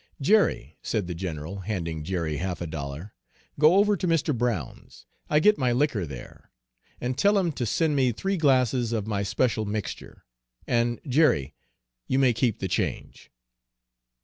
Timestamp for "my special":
9.05-9.63